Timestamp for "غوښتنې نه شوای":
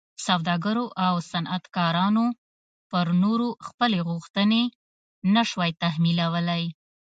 4.07-5.71